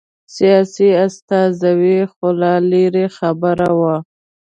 سیاسي 0.35 0.87
استازولي 1.05 1.99
خو 2.13 2.25
لرې 2.71 3.05
خبره 3.17 3.69
وه. 3.79 3.95